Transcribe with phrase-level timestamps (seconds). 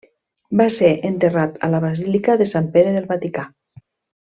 [0.61, 3.49] Va ser enterrat a la basílica de Sant Pere del Vaticà.